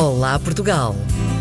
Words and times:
Olá 0.00 0.38
Portugal! 0.38 0.94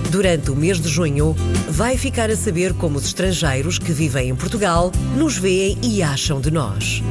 Durante 0.09 0.50
o 0.50 0.55
mês 0.55 0.81
de 0.81 0.90
junho, 0.90 1.35
vai 1.70 1.96
ficar 1.96 2.31
a 2.31 2.36
saber 2.36 2.73
como 2.73 2.97
os 2.97 3.05
estrangeiros 3.05 3.78
que 3.78 3.91
vivem 3.91 4.29
em 4.29 4.36
Portugal 4.36 4.91
nos 5.15 5.38
veem 5.38 5.78
e 5.83 6.02
acham 6.02 6.41
de 6.41 6.49
nós. 6.49 7.04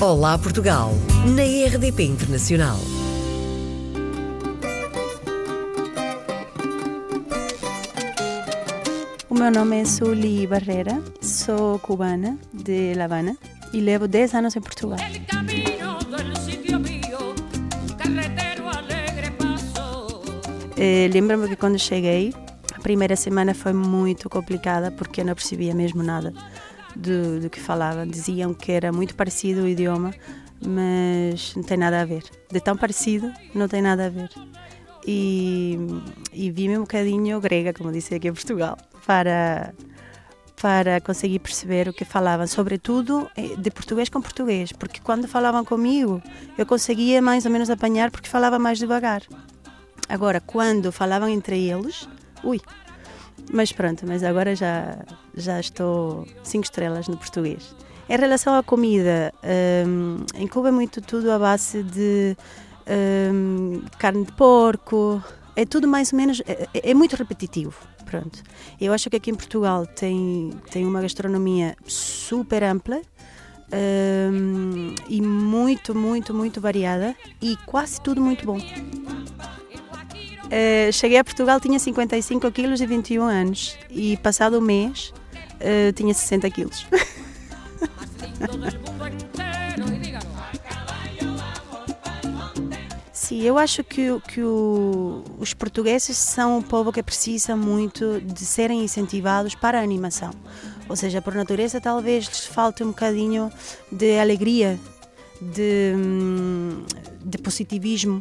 Olá 0.00 0.36
Portugal, 0.36 0.92
na 1.36 1.44
RDP 1.68 2.02
Internacional. 2.02 2.80
O 9.30 9.34
meu 9.34 9.52
nome 9.52 9.82
é 9.82 9.84
Suli 9.84 10.48
Barreira, 10.48 11.00
sou 11.20 11.78
cubana 11.78 12.36
de 12.52 12.94
La 12.94 13.04
Habana 13.04 13.38
e 13.72 13.80
levo 13.80 14.08
10 14.08 14.34
anos 14.34 14.56
em 14.56 14.60
Portugal. 14.60 14.98
Eh, 20.80 21.08
Lembro-me 21.12 21.48
que 21.48 21.56
quando 21.56 21.76
cheguei, 21.76 22.32
a 22.72 22.80
primeira 22.80 23.16
semana 23.16 23.52
foi 23.52 23.72
muito 23.72 24.30
complicada 24.30 24.92
porque 24.92 25.20
eu 25.20 25.24
não 25.24 25.34
percebia 25.34 25.74
mesmo 25.74 26.04
nada 26.04 26.32
do, 26.94 27.40
do 27.40 27.50
que 27.50 27.58
falavam. 27.60 28.06
Diziam 28.06 28.54
que 28.54 28.70
era 28.70 28.92
muito 28.92 29.16
parecido 29.16 29.62
o 29.62 29.68
idioma, 29.68 30.14
mas 30.64 31.54
não 31.56 31.64
tem 31.64 31.76
nada 31.76 32.00
a 32.00 32.04
ver. 32.04 32.22
De 32.50 32.60
tão 32.60 32.76
parecido, 32.76 33.32
não 33.54 33.66
tem 33.66 33.82
nada 33.82 34.06
a 34.06 34.08
ver. 34.08 34.30
E, 35.04 35.76
e 36.32 36.50
vi-me 36.50 36.76
um 36.78 36.82
bocadinho 36.82 37.40
grega, 37.40 37.72
como 37.72 37.90
disse 37.90 38.14
aqui 38.14 38.28
em 38.28 38.32
Portugal, 38.32 38.78
para, 39.04 39.74
para 40.62 41.00
conseguir 41.00 41.40
perceber 41.40 41.88
o 41.88 41.92
que 41.92 42.04
falavam, 42.04 42.46
sobretudo 42.46 43.28
eh, 43.36 43.56
de 43.56 43.70
português 43.72 44.08
com 44.08 44.20
português, 44.20 44.70
porque 44.70 45.00
quando 45.02 45.26
falavam 45.26 45.64
comigo 45.64 46.22
eu 46.56 46.66
conseguia 46.66 47.20
mais 47.20 47.44
ou 47.46 47.50
menos 47.50 47.68
apanhar 47.68 48.12
porque 48.12 48.28
falava 48.28 48.60
mais 48.60 48.78
devagar. 48.78 49.22
Agora, 50.08 50.40
quando 50.40 50.90
falavam 50.90 51.28
entre 51.28 51.58
eles, 51.68 52.08
ui, 52.42 52.60
mas 53.52 53.72
pronto, 53.72 54.04
mas 54.06 54.22
agora 54.22 54.54
já, 54.56 54.98
já 55.34 55.60
estou 55.60 56.26
cinco 56.42 56.64
estrelas 56.64 57.08
no 57.08 57.16
português. 57.16 57.74
Em 58.08 58.16
relação 58.16 58.54
à 58.54 58.62
comida, 58.62 59.32
hum, 59.86 60.24
em 60.34 60.46
Cuba 60.46 60.68
é 60.68 60.72
muito 60.72 61.00
tudo 61.02 61.30
à 61.30 61.38
base 61.38 61.82
de 61.82 62.34
hum, 63.32 63.82
carne 63.98 64.24
de 64.24 64.32
porco, 64.32 65.22
é 65.54 65.66
tudo 65.66 65.86
mais 65.86 66.12
ou 66.12 66.16
menos, 66.16 66.40
é, 66.46 66.66
é- 66.72 66.90
é 66.90 66.94
muito 66.94 67.14
repetitivo. 67.16 67.74
Pronto. 68.06 68.42
Eu 68.80 68.94
acho 68.94 69.10
que 69.10 69.16
aqui 69.16 69.30
em 69.30 69.34
Portugal 69.34 69.86
tem, 69.86 70.50
tem 70.70 70.86
uma 70.86 71.02
gastronomia 71.02 71.76
super 71.86 72.64
ampla 72.64 73.02
hum, 74.32 74.94
e 75.10 75.20
muito, 75.20 75.94
muito, 75.94 76.32
muito 76.32 76.58
variada 76.62 77.14
e 77.42 77.58
quase 77.66 78.00
tudo 78.00 78.22
muito 78.22 78.46
bom. 78.46 78.58
Eh, 80.50 80.90
cheguei 80.92 81.18
a 81.18 81.24
Portugal, 81.24 81.60
tinha 81.60 81.78
55 81.78 82.50
quilos 82.50 82.80
e 82.80 82.86
21 82.86 83.22
anos. 83.24 83.76
E 83.90 84.16
passado 84.18 84.58
um 84.58 84.60
mês, 84.62 85.12
eh, 85.60 85.92
tinha 85.92 86.14
60 86.14 86.48
quilos. 86.50 86.86
Sim, 93.12 93.42
eu 93.42 93.58
acho 93.58 93.84
que, 93.84 94.10
o- 94.10 94.20
que 94.20 94.40
o- 94.42 95.22
os 95.38 95.52
portugueses 95.52 96.16
são 96.16 96.58
um 96.58 96.62
povo 96.62 96.90
que 96.92 97.02
precisa 97.02 97.54
muito 97.54 98.20
de 98.22 98.44
serem 98.44 98.82
incentivados 98.82 99.54
para 99.54 99.78
a 99.78 99.82
animação. 99.82 100.30
Ou 100.88 100.96
seja, 100.96 101.20
por 101.20 101.34
natureza, 101.34 101.80
talvez 101.80 102.26
lhes 102.26 102.46
falte 102.46 102.82
um 102.82 102.88
bocadinho 102.88 103.50
de 103.92 104.18
alegria, 104.18 104.78
de, 105.42 105.92
hum, 105.94 106.84
de 107.22 107.36
positivismo 107.38 108.20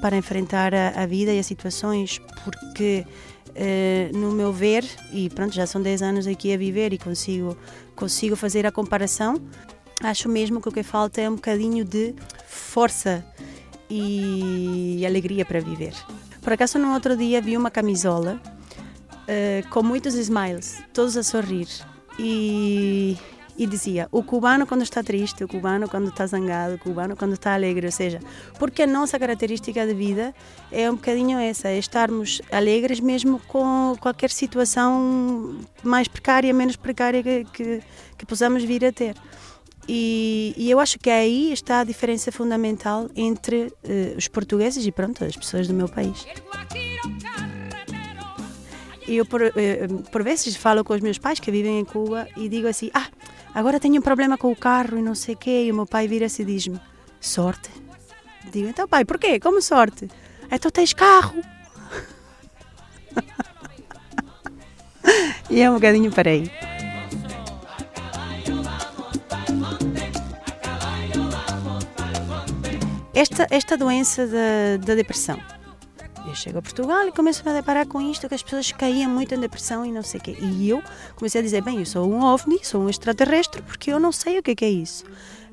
para 0.00 0.16
enfrentar 0.16 0.74
a, 0.74 1.02
a 1.02 1.06
vida 1.06 1.32
e 1.32 1.38
as 1.38 1.46
situações, 1.46 2.20
porque, 2.44 3.06
eh, 3.54 4.10
no 4.14 4.32
meu 4.32 4.52
ver, 4.52 4.84
e 5.12 5.28
pronto, 5.30 5.54
já 5.54 5.66
são 5.66 5.80
10 5.80 6.02
anos 6.02 6.26
aqui 6.26 6.52
a 6.52 6.56
viver 6.56 6.92
e 6.92 6.98
consigo, 6.98 7.56
consigo 7.94 8.36
fazer 8.36 8.66
a 8.66 8.72
comparação, 8.72 9.40
acho 10.02 10.28
mesmo 10.28 10.60
que 10.60 10.68
o 10.68 10.72
que 10.72 10.82
falta 10.82 11.20
é 11.20 11.28
um 11.28 11.34
bocadinho 11.34 11.84
de 11.84 12.14
força 12.46 13.24
e 13.90 15.04
alegria 15.06 15.44
para 15.44 15.60
viver. 15.60 15.94
Por 16.42 16.52
acaso, 16.52 16.78
no 16.78 16.92
outro 16.92 17.16
dia 17.16 17.40
vi 17.40 17.56
uma 17.56 17.70
camisola 17.70 18.40
eh, 19.26 19.62
com 19.70 19.82
muitos 19.82 20.14
smiles, 20.14 20.82
todos 20.94 21.16
a 21.16 21.22
sorrir. 21.22 21.68
E, 22.18 23.16
e 23.58 23.66
dizia: 23.66 24.08
o 24.12 24.22
cubano 24.22 24.66
quando 24.66 24.82
está 24.82 25.02
triste, 25.02 25.42
o 25.42 25.48
cubano 25.48 25.88
quando 25.88 26.08
está 26.08 26.24
zangado, 26.26 26.76
o 26.76 26.78
cubano 26.78 27.16
quando 27.16 27.32
está 27.32 27.52
alegre. 27.52 27.86
Ou 27.86 27.92
seja, 27.92 28.20
porque 28.58 28.82
a 28.84 28.86
nossa 28.86 29.18
característica 29.18 29.84
de 29.84 29.92
vida 29.92 30.32
é 30.70 30.88
um 30.88 30.94
bocadinho 30.94 31.38
essa: 31.38 31.68
é 31.68 31.78
estarmos 31.78 32.40
alegres 32.52 33.00
mesmo 33.00 33.40
com 33.48 33.96
qualquer 34.00 34.30
situação 34.30 35.58
mais 35.82 36.06
precária, 36.06 36.54
menos 36.54 36.76
precária 36.76 37.22
que, 37.22 37.44
que, 37.52 37.82
que 38.16 38.24
possamos 38.24 38.62
vir 38.62 38.84
a 38.84 38.92
ter. 38.92 39.16
E, 39.88 40.54
e 40.56 40.70
eu 40.70 40.78
acho 40.78 40.98
que 40.98 41.08
aí 41.08 41.50
está 41.50 41.80
a 41.80 41.84
diferença 41.84 42.30
fundamental 42.30 43.08
entre 43.16 43.72
eh, 43.82 44.14
os 44.18 44.28
portugueses 44.28 44.86
e 44.86 44.92
pronto, 44.92 45.24
as 45.24 45.34
pessoas 45.34 45.66
do 45.66 45.72
meu 45.72 45.88
país. 45.88 46.26
Eu, 49.08 49.24
por, 49.24 49.40
eh, 49.40 49.88
por 50.12 50.22
vezes, 50.22 50.54
falo 50.54 50.84
com 50.84 50.92
os 50.92 51.00
meus 51.00 51.16
pais 51.16 51.40
que 51.40 51.50
vivem 51.50 51.80
em 51.80 51.84
Cuba 51.86 52.28
e 52.36 52.50
digo 52.50 52.68
assim: 52.68 52.90
Ah, 52.92 53.08
agora 53.54 53.80
tenho 53.80 53.98
um 53.98 54.02
problema 54.02 54.38
com 54.38 54.50
o 54.50 54.56
carro 54.56 54.98
e 54.98 55.02
não 55.02 55.14
sei 55.14 55.34
o 55.34 55.38
quê. 55.38 55.64
E 55.66 55.72
o 55.72 55.74
meu 55.74 55.86
pai 55.86 56.08
vira-se 56.08 56.42
e 56.42 56.44
diz-me: 56.44 56.80
Sorte. 57.20 57.70
Digo: 58.50 58.68
Então, 58.68 58.88
pai, 58.88 59.04
por 59.04 59.18
quê? 59.18 59.40
Como 59.40 59.60
sorte? 59.60 60.08
Então 60.50 60.70
tens 60.70 60.92
carro. 60.92 61.42
e 65.50 65.60
é 65.60 65.70
um 65.70 65.74
bocadinho 65.74 66.10
para 66.10 66.30
aí. 66.30 66.50
Esta, 73.14 73.46
esta 73.50 73.76
doença 73.76 74.26
da, 74.26 74.86
da 74.86 74.94
depressão. 74.94 75.38
Eu 76.28 76.34
chego 76.34 76.58
a 76.58 76.62
Portugal 76.62 77.08
e 77.08 77.12
começo 77.12 77.42
a 77.46 77.50
me 77.50 77.58
deparar 77.58 77.86
com 77.86 78.02
isto, 78.02 78.28
que 78.28 78.34
as 78.34 78.42
pessoas 78.42 78.70
caíam 78.70 79.10
muito 79.10 79.34
em 79.34 79.40
depressão 79.40 79.84
e 79.86 79.90
não 79.90 80.02
sei 80.02 80.20
o 80.20 80.22
quê. 80.22 80.36
E 80.38 80.68
eu 80.68 80.82
comecei 81.16 81.40
a 81.40 81.44
dizer, 81.44 81.62
bem, 81.62 81.78
eu 81.78 81.86
sou 81.86 82.06
um 82.06 82.22
ovni, 82.22 82.60
sou 82.62 82.82
um 82.82 82.88
extraterrestre, 82.90 83.62
porque 83.62 83.90
eu 83.90 83.98
não 83.98 84.12
sei 84.12 84.38
o 84.38 84.42
que 84.42 84.50
é, 84.50 84.68
é 84.68 84.70
isso. 84.70 85.06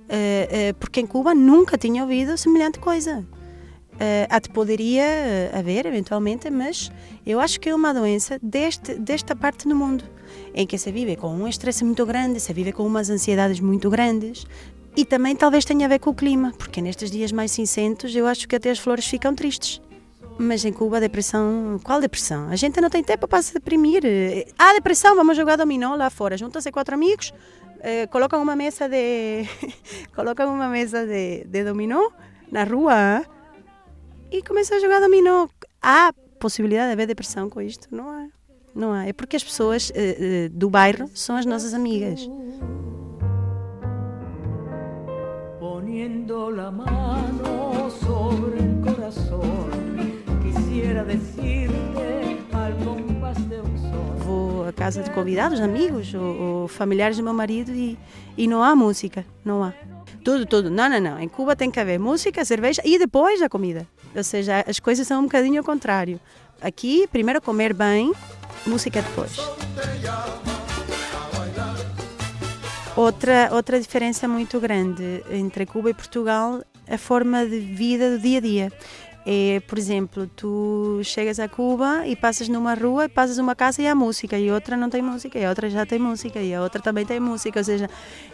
Eh, 0.10 0.48
eh, 0.52 0.74
porque 0.74 1.00
em 1.00 1.08
Cuba 1.08 1.34
nunca 1.34 1.78
tinha 1.78 2.04
ouvido 2.04 2.38
semelhante 2.38 2.80
coisa. 2.80 3.26
Eh, 3.98 4.28
até 4.30 4.50
poderia 4.50 5.06
haver, 5.54 5.86
eventualmente, 5.86 6.50
mas 6.50 6.92
eu 7.26 7.40
acho 7.40 7.58
que 7.58 7.70
é 7.70 7.74
uma 7.76 7.94
doença 7.94 8.38
deste, 8.44 8.96
desta 8.96 9.34
parte 9.34 9.70
do 9.70 9.76
mundo, 9.76 10.04
em 10.54 10.68
que 10.68 10.78
se 10.78 10.92
vive 10.92 11.16
com 11.16 11.34
um 11.34 11.48
estresse 11.48 11.86
muito 11.86 12.06
grande, 12.06 12.42
se 12.42 12.52
vive 12.52 12.74
com 12.74 12.86
umas 12.86 13.10
ansiedades 13.10 13.62
muito 13.62 13.90
grandes, 13.90 14.46
e 14.98 15.06
também 15.06 15.36
talvez 15.36 15.64
tenha 15.64 15.86
a 15.86 15.90
ver 15.90 16.00
com 16.00 16.10
o 16.10 16.14
clima, 16.14 16.54
porque 16.58 16.82
nestes 16.82 17.10
dias 17.10 17.32
mais 17.32 17.52
cinzentos 17.52 18.14
eu 18.14 18.28
acho 18.28 18.46
que 18.46 18.56
até 18.58 18.72
as 18.72 18.80
flores 18.80 19.06
ficam 19.06 19.34
tristes. 19.34 19.82
Mas 20.38 20.66
em 20.66 20.74
Cuba 20.74 20.98
a 20.98 21.00
depressão, 21.00 21.80
qual 21.84 22.02
depressão? 22.02 22.50
A 22.50 22.56
gente 22.58 22.82
não 22.82 22.90
tem 22.90 23.02
tempo 23.04 23.28
para 23.28 23.42
se 23.42 23.54
deprimir. 23.54 24.02
Eh, 24.06 24.46
Ah, 24.58 24.74
depressão, 24.74 25.16
vamos 25.16 25.38
jogar 25.38 25.56
dominó 25.56 25.96
lá 25.96 26.10
fora. 26.10 26.36
Juntam-se 26.38 26.72
quatro 26.72 26.94
amigos, 26.96 27.34
eh, 27.80 28.06
colocam 28.08 28.42
uma 28.42 28.56
mesa 28.56 28.90
de 28.90 29.46
colocam 30.16 30.54
uma 30.54 30.68
mesa 30.68 31.06
de, 31.06 31.46
de 31.46 31.64
dominó 31.64 32.10
na 32.52 32.64
rua 32.66 33.24
e 34.30 34.42
começam 34.44 34.78
a 34.78 34.82
jogar 34.82 35.00
dominó. 35.00 35.48
Há 35.82 36.12
possibilidade 36.40 36.88
de 36.88 36.94
haver 36.94 37.08
depressão 37.08 37.50
com 37.50 37.62
isto? 37.62 37.88
Não 37.90 38.10
há. 38.10 38.28
Não 38.76 38.92
há. 38.92 39.06
É 39.06 39.14
porque 39.14 39.38
as 39.38 39.44
pessoas 39.44 39.90
eh, 39.96 40.18
eh, 40.20 40.50
do 40.50 40.70
bairro 40.70 41.10
são 41.14 41.38
as 41.38 41.46
nossas 41.46 41.74
amigas. 41.74 42.28
Poniendo 45.60 46.50
la 46.50 46.72
mano 46.72 47.90
sobre 47.90 48.60
el 48.60 48.82
corazón, 48.82 49.70
Vou 54.18 54.68
à 54.68 54.74
casa 54.74 55.04
de 55.04 55.10
convidados, 55.12 55.60
amigos 55.60 56.14
ou, 56.14 56.22
ou 56.22 56.68
familiares 56.68 57.18
do 57.18 57.24
meu 57.24 57.34
marido 57.34 57.72
e, 57.72 57.98
e 58.38 58.48
não 58.48 58.64
há 58.64 58.76
música, 58.76 59.26
não 59.44 59.64
há. 59.64 59.74
Tudo, 60.24 60.46
tudo. 60.46 60.72
Não, 60.72 60.90
não, 60.90 61.00
não. 61.00 61.20
Em 61.20 61.28
Cuba 61.28 61.56
tem 61.56 61.70
que 61.70 61.80
haver 61.80 62.00
música, 62.00 62.44
cerveja 62.44 62.82
e 62.84 62.98
depois 62.98 63.42
a 63.42 63.50
comida. 63.50 63.88
Ou 64.16 64.24
seja, 64.24 64.66
as 64.68 64.80
coisas 64.80 65.06
são 65.06 65.20
um 65.20 65.24
bocadinho 65.24 65.60
ao 65.60 65.64
contrário. 65.64 66.20
Aqui, 66.62 67.08
primeiro 67.08 67.42
comer 67.42 67.74
bem, 67.74 68.12
música 68.66 69.02
depois. 69.02 69.38
Outra, 72.96 73.50
outra 73.52 73.80
diferença 73.80 74.28
muito 74.28 74.60
grande 74.60 75.24
entre 75.30 75.66
Cuba 75.66 75.90
e 75.90 75.94
Portugal, 75.94 76.64
a 76.90 76.98
forma 76.98 77.46
de 77.46 77.60
vida 77.60 78.12
do 78.12 78.20
dia 78.20 78.38
a 78.38 78.42
dia. 78.42 78.72
É, 79.28 79.60
por 79.62 79.80
exemplo, 79.80 80.30
tu 80.36 81.02
chegas 81.04 81.40
a 81.40 81.50
Cuba 81.50 82.06
e 82.06 82.16
passas 82.16 82.48
numa 82.48 82.76
rua 82.76 83.06
e 83.06 83.10
passas 83.10 83.40
uma 83.40 83.56
casa 83.56 83.82
e 83.82 83.88
há 83.88 83.96
música, 83.96 84.38
e 84.38 84.52
outra 84.52 84.78
não 84.78 84.88
tem 84.88 85.02
música, 85.02 85.40
e 85.40 85.44
a 85.44 85.50
outra 85.50 85.68
já 85.68 85.84
tem 85.84 85.98
música, 85.98 86.40
e 86.40 86.54
a 86.54 86.62
outra 86.62 86.80
também 86.80 87.08
tem 87.08 87.20
música. 87.20 87.60
Ou 87.60 87.64
seja, 87.64 87.90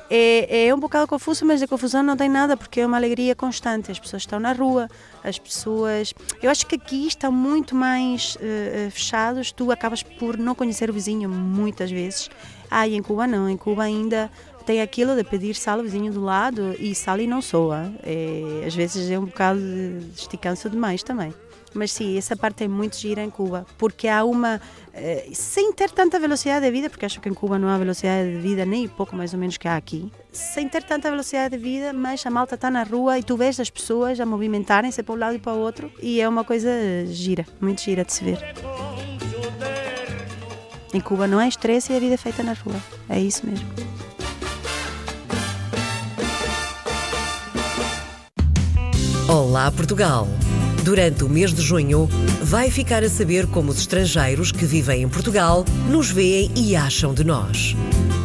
é, 0.10 0.68
é 0.68 0.76
um 0.76 0.80
bocado 0.80 1.08
confuso, 1.08 1.46
mas 1.46 1.62
de 1.62 1.68
confusão 1.68 2.04
não 2.04 2.18
tem 2.18 2.28
nada, 2.28 2.58
porque 2.58 2.82
é 2.82 2.86
uma 2.86 2.98
alegria 2.98 3.34
constante. 3.34 3.90
As 3.90 4.00
pessoas 4.00 4.24
estão 4.24 4.38
na 4.38 4.52
rua, 4.52 4.90
as 5.24 5.40
pessoas. 5.40 6.14
Eu 6.44 6.52
acho 6.52 6.68
que 6.68 6.76
aqui 6.76 7.08
estão 7.08 7.32
muito 7.32 7.74
mais 7.74 8.36
uh, 8.36 8.92
fechados, 8.92 9.54
tu 9.54 9.72
acabas 9.72 10.04
por 10.04 10.38
não 10.38 10.54
conhecer 10.54 10.90
o 10.90 10.94
vizinho 10.94 11.30
muitas 11.30 11.90
vezes. 11.90 12.30
Ah, 12.70 12.88
e 12.88 12.96
em 12.96 13.02
Cuba 13.02 13.28
não, 13.28 13.50
em 13.50 13.58
Cuba 13.58 13.84
ainda 13.84 14.32
tem 14.62 14.82
aquilo 14.82 15.16
de 15.16 15.24
pedir 15.24 15.56
sal 15.56 15.78
ao 15.78 15.84
vizinho 15.84 16.12
do 16.12 16.22
lado 16.22 16.76
e 16.80 16.94
sal 16.96 17.20
e 17.20 17.28
não 17.28 17.42
soa. 17.42 17.92
É, 18.04 18.64
às 18.66 18.76
vezes 18.76 19.10
é 19.10 19.18
um 19.18 19.26
bocado 19.26 19.60
de 19.60 20.20
esticança 20.20 20.70
demais 20.70 21.04
também. 21.04 21.34
Mas 21.74 21.92
sim, 21.92 22.18
essa 22.18 22.36
parte 22.36 22.64
é 22.66 22.68
muito 22.68 22.98
gira 22.98 23.24
em 23.24 23.30
Cuba, 23.30 23.66
porque 23.78 24.08
há 24.08 24.24
uma. 24.26 24.60
Eh, 24.94 25.30
sem 25.34 25.72
ter 25.72 25.90
tanta 25.90 26.20
velocidade 26.20 26.66
de 26.66 26.72
vida, 26.72 26.90
porque 26.90 27.06
acho 27.06 27.22
que 27.22 27.30
em 27.30 27.34
Cuba 27.34 27.58
não 27.58 27.70
há 27.70 27.78
velocidade 27.78 28.30
de 28.30 28.40
vida 28.40 28.66
nem 28.66 28.90
pouco 28.90 29.16
mais 29.16 29.34
ou 29.34 29.40
menos 29.40 29.56
que 29.58 29.68
há 29.68 29.78
aqui, 29.78 30.12
sem 30.34 30.68
ter 30.68 30.84
tanta 30.84 31.10
velocidade 31.10 31.56
de 31.56 31.64
vida, 31.64 31.94
mas 31.94 32.26
a 32.26 32.30
malta 32.30 32.56
está 32.56 32.70
na 32.70 32.84
rua 32.84 33.18
e 33.18 33.24
tu 33.24 33.38
vês 33.38 33.58
as 33.58 33.70
pessoas 33.70 34.20
a 34.20 34.26
movimentarem-se 34.26 35.02
para 35.02 35.16
um 35.16 35.18
lado 35.18 35.36
e 35.36 35.40
para 35.40 35.54
o 35.54 35.60
outro 35.60 35.90
e 36.02 36.20
é 36.20 36.28
uma 36.28 36.44
coisa 36.44 36.70
gira, 37.06 37.46
muito 37.62 37.82
gira 37.82 38.04
de 38.04 38.12
se 38.12 38.24
ver. 38.24 38.40
Em 40.94 41.00
Cuba 41.00 41.26
não 41.26 41.40
há 41.40 41.48
estresse 41.48 41.94
e 41.94 41.96
a 41.96 42.00
vida 42.00 42.16
é 42.16 42.18
feita 42.18 42.44
na 42.44 42.52
rua, 42.52 42.76
é 43.08 43.18
isso 43.18 43.46
mesmo. 43.48 43.91
Olá 49.32 49.72
Portugal! 49.72 50.28
Durante 50.84 51.24
o 51.24 51.30
mês 51.30 51.54
de 51.54 51.62
junho, 51.62 52.10
vai 52.44 52.70
ficar 52.70 53.02
a 53.02 53.08
saber 53.08 53.48
como 53.48 53.72
os 53.72 53.80
estrangeiros 53.80 54.52
que 54.52 54.66
vivem 54.66 55.04
em 55.04 55.08
Portugal 55.08 55.64
nos 55.90 56.12
veem 56.12 56.52
e 56.54 56.76
acham 56.76 57.14
de 57.14 57.24
nós. 57.24 57.74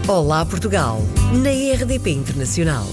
Olá 0.08 0.44
Portugal, 0.44 1.00
na 1.32 1.50
RDP 1.76 2.10
Internacional. 2.10 2.84